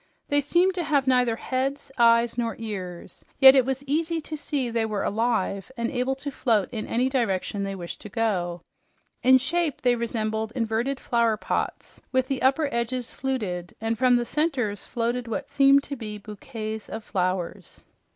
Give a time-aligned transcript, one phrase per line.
[0.29, 4.67] They seemed to have neither heads, eyes nor ears, yet it was easy to see
[4.71, 8.61] they were alive and able to float in any direction they wished to go.
[9.21, 14.87] In shape they resembled inverted flowerpots, with the upper edges fluted, and from the centers
[14.87, 17.83] floated what seemed to be bouquets of flowers.